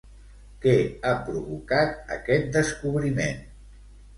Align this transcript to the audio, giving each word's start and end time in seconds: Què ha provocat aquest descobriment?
Què 0.63 0.73
ha 1.09 1.11
provocat 1.27 2.11
aquest 2.17 2.51
descobriment? 2.59 3.49